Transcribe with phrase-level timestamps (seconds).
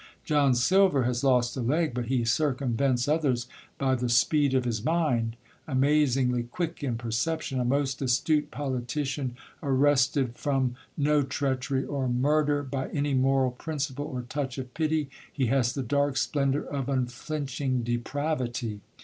[0.25, 3.45] John Silver has lost a leg, but he circumvents others
[3.77, 5.35] by the speed of his mind;
[5.67, 12.89] amazingly quick in perception, a most astute politician, arrested from no treachery or murder by
[12.89, 18.79] any moral principle or touch of pity, he has the dark splendour of unflinching depravity.